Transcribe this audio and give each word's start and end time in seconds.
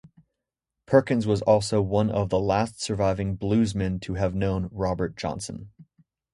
Perkins 0.87 1.27
was 1.27 1.43
also 1.43 1.79
one 1.79 2.09
of 2.09 2.29
the 2.29 2.39
last 2.39 2.81
surviving 2.81 3.37
bluesmen 3.37 4.01
to 4.01 4.15
have 4.15 4.33
known 4.33 4.67
Robert 4.71 5.15
Johnson. 5.15 5.69